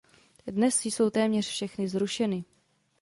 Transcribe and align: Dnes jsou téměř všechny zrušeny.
Dnes 0.47 0.85
jsou 0.85 1.09
téměř 1.09 1.47
všechny 1.47 1.87
zrušeny. 1.87 2.43